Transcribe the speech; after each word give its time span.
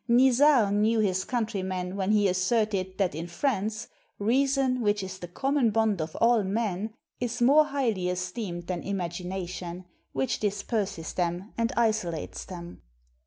Nisard 0.07 0.73
knew 0.73 0.97
his 0.99 1.23
countrymen 1.25 1.95
when 1.95 2.09
he 2.11 2.27
asserted 2.27 2.97
that 2.97 3.13
in 3.13 3.27
France 3.27 3.87
"reason, 4.17 4.81
which 4.81 5.03
is 5.03 5.19
the 5.19 5.27
common 5.27 5.69
bond 5.69 6.01
of 6.01 6.15
all 6.19 6.41
men, 6.41 6.95
is 7.19 7.39
more 7.39 7.65
highly 7.65 8.09
esteemed 8.09 8.65
than 8.65 8.81
imagination, 8.81 9.85
which 10.11 10.39
disperses 10.39 11.13
them 11.13 11.53
and 11.55 11.71
isolates 11.77 12.45
them." 12.45 12.81